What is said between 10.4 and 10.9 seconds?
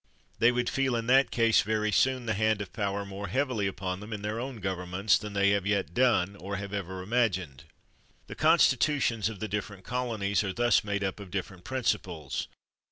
are thus